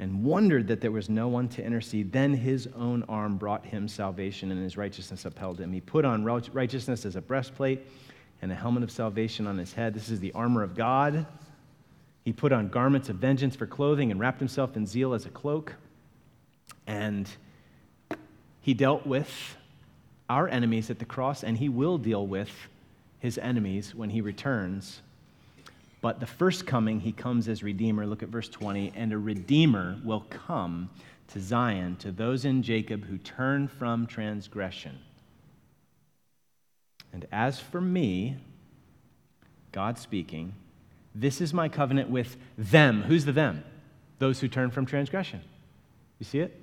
[0.00, 2.10] and wondered that there was no one to intercede.
[2.10, 5.74] Then his own arm brought him salvation, and his righteousness upheld him.
[5.74, 7.86] He put on righteousness as a breastplate
[8.40, 9.92] and a helmet of salvation on his head.
[9.92, 11.26] This is the armor of God.
[12.24, 15.28] He put on garments of vengeance for clothing and wrapped himself in zeal as a
[15.28, 15.74] cloak.
[16.86, 17.28] And
[18.60, 19.56] he dealt with
[20.28, 22.50] our enemies at the cross, and he will deal with
[23.18, 25.02] his enemies when he returns
[26.00, 28.06] but the first coming, he comes as Redeemer.
[28.06, 28.92] Look at verse 20.
[28.94, 30.88] And a Redeemer will come
[31.28, 34.98] to Zion, to those in Jacob who turn from transgression.
[37.12, 38.36] And as for me,
[39.72, 40.54] God speaking,
[41.14, 43.02] this is my covenant with them.
[43.02, 43.64] Who's the them?
[44.18, 45.40] Those who turn from transgression.
[46.18, 46.58] You see it?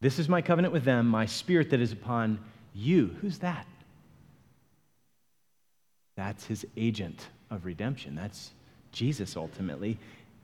[0.00, 2.38] This is my covenant with them, my spirit that is upon
[2.74, 3.16] you.
[3.20, 3.66] Who's that?
[6.16, 8.14] That's his agent of redemption.
[8.14, 8.52] That's
[8.92, 9.98] Jesus ultimately.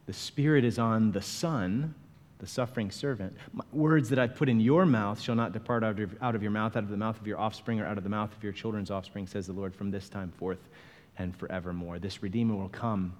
[0.07, 1.95] The Spirit is on the Son,
[2.39, 3.37] the suffering servant.
[3.53, 6.43] My words that I put in your mouth shall not depart out of, out of
[6.43, 8.43] your mouth, out of the mouth of your offspring, or out of the mouth of
[8.43, 10.69] your children's offspring, says the Lord, from this time forth
[11.19, 11.99] and forevermore.
[11.99, 13.15] This Redeemer will come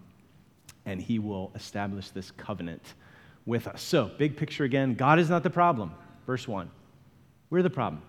[0.85, 2.95] and he will establish this covenant
[3.47, 3.83] with us.
[3.83, 5.93] So, big picture again God is not the problem.
[6.27, 6.71] Verse 1.
[7.51, 8.03] We're the problem.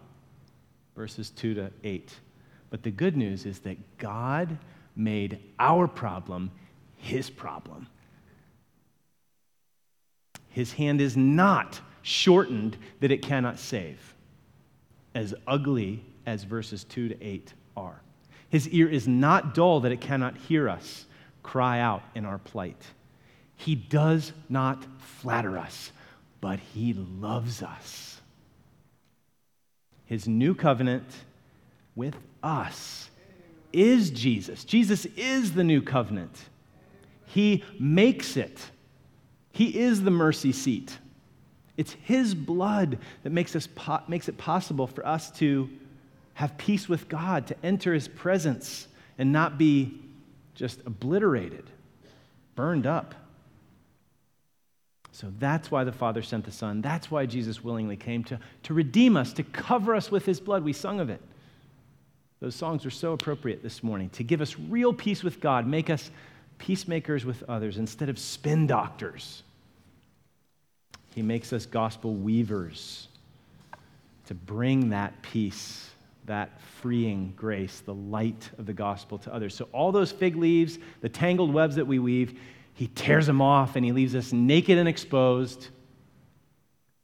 [0.95, 2.13] Verses 2 to 8.
[2.69, 4.57] But the good news is that God
[4.95, 6.51] made our problem
[6.95, 7.87] his problem.
[10.49, 14.15] His hand is not shortened that it cannot save,
[15.13, 18.01] as ugly as verses 2 to 8 are.
[18.49, 21.05] His ear is not dull that it cannot hear us
[21.43, 22.81] cry out in our plight.
[23.55, 25.91] He does not flatter us,
[26.41, 28.06] but he loves us.
[30.07, 31.05] His new covenant
[31.95, 33.09] with us
[33.71, 34.63] is Jesus.
[34.63, 36.35] Jesus is the new covenant.
[37.25, 38.59] He makes it.
[39.51, 40.97] He is the mercy seat.
[41.75, 45.69] It's His blood that makes, us po- makes it possible for us to
[46.33, 49.99] have peace with God, to enter His presence and not be
[50.55, 51.69] just obliterated,
[52.55, 53.13] burned up.
[55.17, 56.79] So that's why the Father sent the Son.
[56.79, 60.63] That's why Jesus willingly came to, to redeem us, to cover us with His blood.
[60.63, 61.19] We sung of it.
[62.39, 65.89] Those songs are so appropriate this morning to give us real peace with God, make
[65.89, 66.11] us
[66.59, 69.41] peacemakers with others instead of spin doctors.
[71.15, 73.07] He makes us gospel weavers
[74.27, 75.89] to bring that peace,
[76.27, 79.55] that freeing grace, the light of the gospel to others.
[79.55, 82.39] So, all those fig leaves, the tangled webs that we weave,
[82.77, 85.67] he tears them off and he leaves us naked and exposed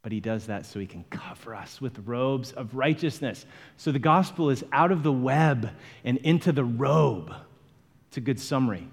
[0.03, 3.45] but he does that so he can cover us with robes of righteousness.
[3.77, 5.71] So the gospel is out of the web
[6.03, 7.33] and into the robe.
[8.09, 8.85] It's a good summary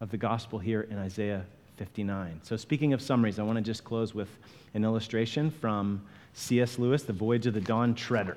[0.00, 1.46] of the gospel here in Isaiah
[1.78, 2.40] 59.
[2.44, 4.28] So, speaking of summaries, I want to just close with
[4.74, 6.02] an illustration from
[6.34, 6.78] C.S.
[6.78, 8.36] Lewis, The Voyage of the Dawn Treader.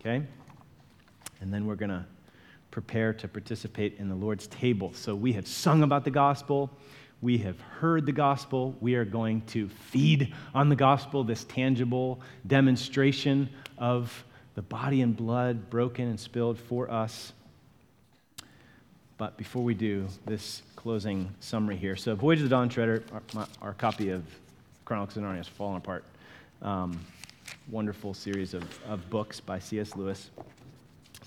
[0.00, 0.24] Okay?
[1.40, 2.06] And then we're going to
[2.70, 4.92] prepare to participate in the Lord's table.
[4.94, 6.70] So, we have sung about the gospel.
[7.20, 8.76] We have heard the gospel.
[8.80, 15.16] We are going to feed on the gospel, this tangible demonstration of the body and
[15.16, 17.32] blood broken and spilled for us.
[19.16, 21.96] But before we do, this closing summary here.
[21.96, 24.22] So, Voyage of the Dawn Treader, our, my, our copy of
[24.84, 26.04] Chronicles of Narnia has fallen apart.
[26.62, 27.04] Um,
[27.68, 29.96] wonderful series of, of books by C.S.
[29.96, 30.30] Lewis.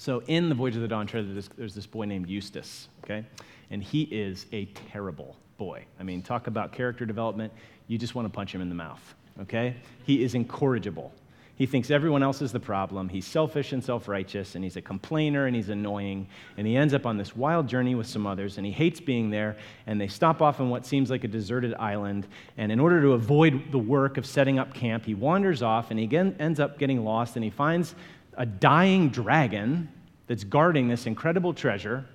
[0.01, 3.23] So, in The Voyage of the Dawn Treader, there's, there's this boy named Eustace, okay?
[3.69, 5.85] And he is a terrible boy.
[5.99, 7.53] I mean, talk about character development.
[7.87, 9.75] You just want to punch him in the mouth, okay?
[10.03, 11.13] He is incorrigible.
[11.53, 13.09] He thinks everyone else is the problem.
[13.09, 16.27] He's selfish and self righteous, and he's a complainer and he's annoying.
[16.57, 19.29] And he ends up on this wild journey with some others, and he hates being
[19.29, 19.55] there.
[19.85, 22.25] And they stop off on what seems like a deserted island.
[22.57, 25.99] And in order to avoid the work of setting up camp, he wanders off and
[25.99, 27.35] he ends up getting lost.
[27.35, 27.93] And he finds
[28.35, 29.89] a dying dragon
[30.27, 32.05] that's guarding this incredible treasure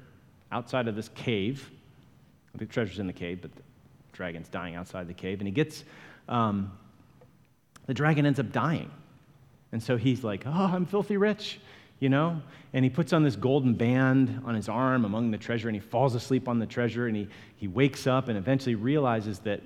[0.51, 1.71] outside of this cave.
[2.55, 3.63] The treasure's in the cave, but the
[4.13, 5.41] dragon's dying outside the cave.
[5.41, 5.85] And he gets,
[6.29, 6.73] um,
[7.87, 8.91] the dragon ends up dying.
[9.73, 11.61] And so he's like, Oh, I'm filthy rich,
[12.01, 12.41] you know?
[12.73, 15.81] And he puts on this golden band on his arm among the treasure, and he
[15.81, 19.63] falls asleep on the treasure, and he, he wakes up and eventually realizes that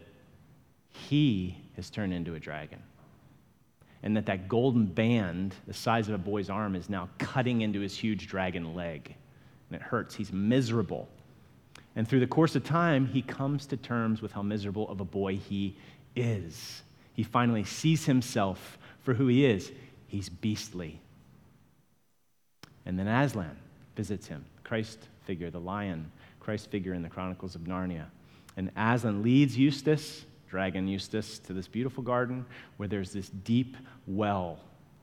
[0.88, 2.82] he has turned into a dragon.
[4.02, 7.80] And that that golden band, the size of a boy's arm, is now cutting into
[7.80, 9.14] his huge dragon leg.
[9.68, 10.14] And it hurts.
[10.14, 11.08] He's miserable.
[11.96, 15.04] And through the course of time, he comes to terms with how miserable of a
[15.04, 15.76] boy he
[16.16, 16.82] is.
[17.14, 19.70] He finally sees himself for who he is.
[20.06, 20.98] He's beastly.
[22.86, 23.56] And then Aslan
[23.96, 28.06] visits him, Christ figure, the lion, Christ figure in the Chronicles of Narnia.
[28.56, 32.44] And Aslan leads Eustace, dragon Eustace, to this beautiful garden
[32.76, 33.76] where there's this deep
[34.08, 34.58] well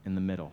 [0.05, 0.51] in the middle.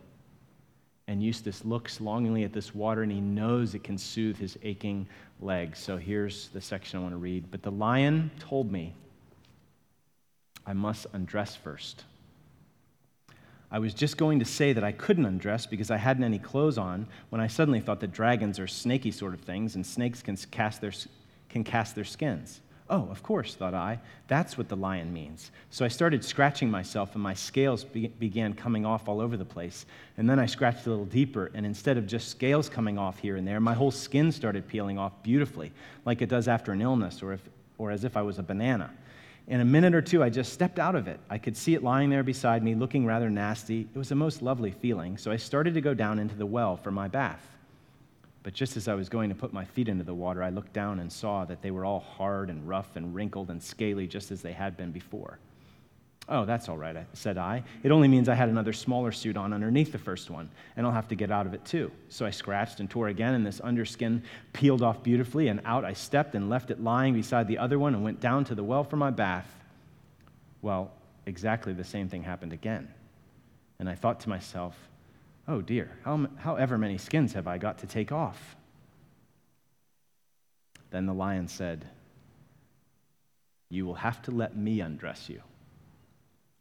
[1.08, 5.06] And Eustace looks longingly at this water and he knows it can soothe his aching
[5.40, 5.80] legs.
[5.80, 7.50] So here's the section I want to read.
[7.50, 8.94] But the lion told me
[10.64, 12.04] I must undress first.
[13.70, 16.78] I was just going to say that I couldn't undress because I hadn't any clothes
[16.78, 20.36] on when I suddenly thought that dragons are snaky sort of things and snakes can
[20.36, 20.92] cast their,
[21.48, 22.60] can cast their skins.
[22.90, 23.98] Oh, of course, thought I.
[24.28, 25.50] That's what the lion means.
[25.70, 29.44] So I started scratching myself, and my scales be- began coming off all over the
[29.44, 29.86] place.
[30.18, 33.36] And then I scratched a little deeper, and instead of just scales coming off here
[33.36, 35.72] and there, my whole skin started peeling off beautifully,
[36.04, 37.40] like it does after an illness or, if,
[37.78, 38.90] or as if I was a banana.
[39.48, 41.20] In a minute or two, I just stepped out of it.
[41.30, 43.88] I could see it lying there beside me, looking rather nasty.
[43.94, 46.76] It was a most lovely feeling, so I started to go down into the well
[46.76, 47.53] for my bath.
[48.44, 50.74] But just as I was going to put my feet into the water, I looked
[50.74, 54.30] down and saw that they were all hard and rough and wrinkled and scaly, just
[54.30, 55.38] as they had been before.
[56.28, 57.64] Oh, that's all right, said I.
[57.82, 60.92] It only means I had another smaller suit on underneath the first one, and I'll
[60.92, 61.90] have to get out of it too.
[62.10, 64.22] So I scratched and tore again, and this underskin
[64.52, 67.94] peeled off beautifully, and out I stepped and left it lying beside the other one
[67.94, 69.50] and went down to the well for my bath.
[70.60, 70.92] Well,
[71.24, 72.88] exactly the same thing happened again.
[73.78, 74.76] And I thought to myself,
[75.48, 78.56] oh dear, how, however many skins have I got to take off?
[80.90, 81.86] Then the lion said,
[83.68, 85.42] You will have to let me undress you.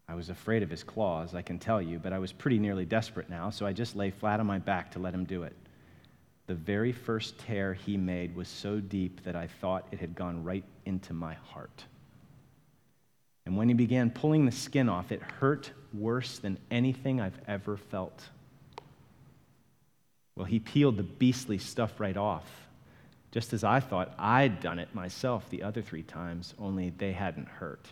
[0.07, 2.85] I was afraid of his claws, I can tell you, but I was pretty nearly
[2.85, 5.55] desperate now, so I just lay flat on my back to let him do it.
[6.47, 10.43] The very first tear he made was so deep that I thought it had gone
[10.43, 11.85] right into my heart.
[13.45, 17.77] And when he began pulling the skin off, it hurt worse than anything I've ever
[17.77, 18.29] felt.
[20.35, 22.49] Well, he peeled the beastly stuff right off,
[23.31, 27.47] just as I thought I'd done it myself the other three times, only they hadn't
[27.47, 27.87] hurt.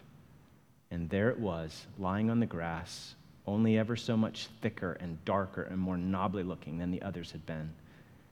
[0.90, 3.16] And there it was, lying on the grass,
[3.48, 7.46] only ever so much thicker and darker and more knobbly looking than the others had
[7.46, 7.72] been.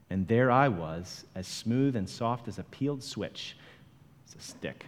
[0.10, 3.56] And there I was, as smooth and soft as a peeled switch.
[4.26, 4.86] It's a stick.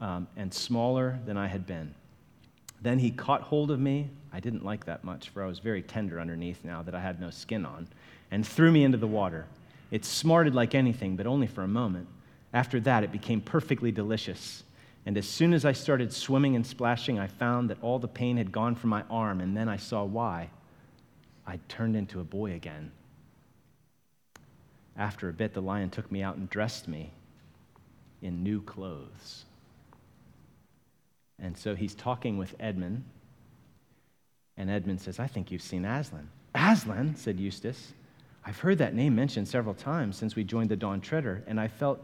[0.00, 1.94] Um, and smaller than I had been.
[2.80, 4.08] Then he caught hold of me.
[4.32, 7.20] I didn't like that much, for I was very tender underneath now that I had
[7.20, 7.88] no skin on,
[8.30, 9.46] and threw me into the water.
[9.90, 12.08] It smarted like anything, but only for a moment.
[12.52, 14.62] After that, it became perfectly delicious.
[15.06, 18.36] And as soon as I started swimming and splashing, I found that all the pain
[18.36, 20.50] had gone from my arm, and then I saw why.
[21.46, 22.92] I'd turned into a boy again.
[24.96, 27.12] After a bit, the lion took me out and dressed me
[28.20, 29.44] in new clothes.
[31.38, 33.04] And so he's talking with Edmund,
[34.56, 36.28] and Edmund says, I think you've seen Aslan.
[36.54, 37.92] Aslan, said Eustace.
[38.48, 41.68] I've heard that name mentioned several times since we joined the Dawn Treader, and I
[41.68, 42.00] felt,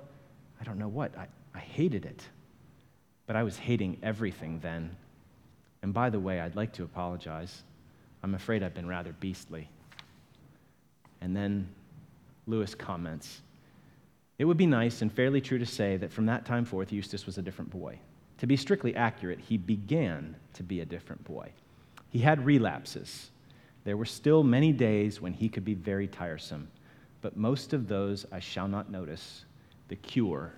[0.61, 2.23] I don't know what, I, I hated it.
[3.27, 4.95] But I was hating everything then.
[5.83, 7.63] And by the way, I'd like to apologize.
[8.23, 9.71] I'm afraid I've been rather beastly.
[11.23, 11.67] And then
[12.47, 13.41] Lewis comments
[14.39, 17.25] It would be nice and fairly true to say that from that time forth, Eustace
[17.25, 17.99] was a different boy.
[18.39, 21.53] To be strictly accurate, he began to be a different boy.
[22.11, 23.31] He had relapses.
[23.85, 26.69] There were still many days when he could be very tiresome,
[27.21, 29.45] but most of those I shall not notice.
[29.89, 30.53] The cure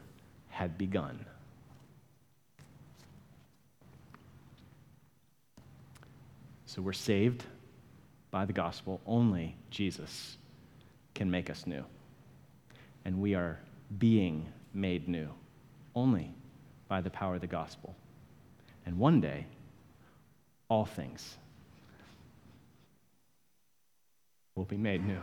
[0.48, 1.26] had begun.
[6.66, 7.44] So we're saved
[8.30, 9.00] by the gospel.
[9.06, 10.36] Only Jesus
[11.14, 11.84] can make us new.
[13.04, 13.58] And we are
[13.98, 15.28] being made new
[15.94, 16.32] only
[16.86, 17.96] by the power of the gospel.
[18.84, 19.46] And one day,
[20.68, 21.36] all things
[24.56, 25.20] will be made new.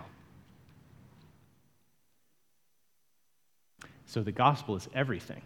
[4.05, 5.41] So the gospel is everything.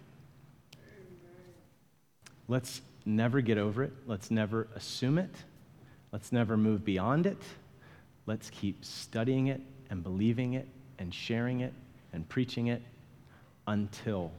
[2.49, 3.93] Let's never get over it.
[4.05, 5.33] Let's never assume it.
[6.11, 7.41] Let's never move beyond it.
[8.25, 10.67] Let's keep studying it and believing it
[10.99, 11.73] and sharing it
[12.11, 12.81] and preaching it
[13.67, 14.31] until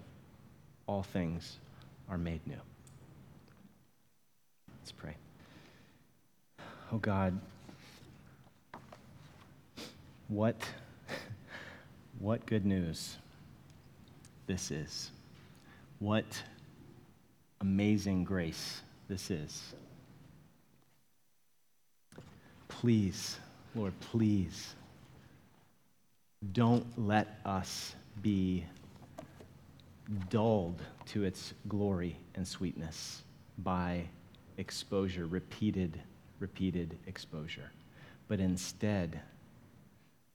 [0.87, 1.57] all things
[2.09, 2.61] are made new.
[4.81, 5.15] Let's pray.
[6.93, 7.39] Oh God,
[10.29, 10.57] what,
[12.19, 13.17] what good news
[14.47, 15.11] this is.
[15.99, 16.43] What
[17.61, 19.75] amazing grace this is.
[22.69, 23.39] Please,
[23.75, 24.75] Lord, please
[26.53, 28.65] don't let us be
[30.31, 33.23] dulled to its glory and sweetness
[33.59, 34.05] by
[34.57, 36.01] exposure, repeated,
[36.39, 37.71] repeated exposure,
[38.29, 39.21] but instead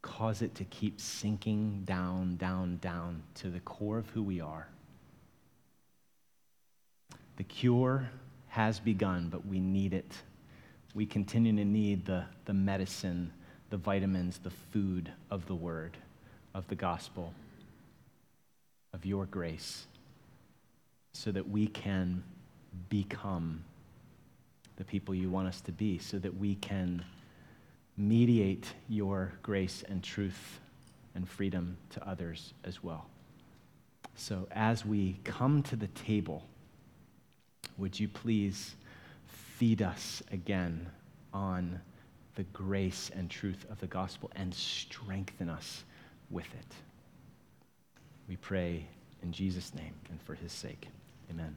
[0.03, 4.67] cause it to keep sinking down, down, down to the core of who we are.
[7.37, 8.11] The cure
[8.49, 10.13] has begun, but we need it.
[10.93, 13.31] We continue to need the, the medicine,
[13.71, 15.97] the vitamins, the food of the word,
[16.53, 17.33] of the gospel,
[18.93, 19.87] of your grace,
[21.13, 22.23] so that we can
[22.89, 23.63] become
[24.75, 27.03] the people you want us to be, so that we can
[27.97, 30.59] mediate your grace and truth
[31.15, 33.07] and freedom to others as well.
[34.15, 36.45] So, as we come to the table,
[37.77, 38.75] would you please
[39.27, 40.87] feed us again
[41.33, 41.79] on
[42.35, 45.83] the grace and truth of the gospel and strengthen us
[46.29, 46.75] with it?
[48.27, 48.85] We pray
[49.21, 50.87] in Jesus' name and for his sake.
[51.29, 51.55] Amen.